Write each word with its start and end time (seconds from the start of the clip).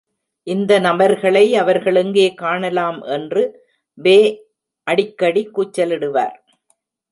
இந்த 0.47 0.71
நபர்களை 0.79 1.43
அவர்கள் 1.55 1.95
எங்கே 1.95 2.25
காணலாம் 2.33 2.99
என்று 3.17 3.43
பே 3.97 4.17
அடிக்கடி 4.87 5.43
கூச்சலிடுவார்? 5.55 6.37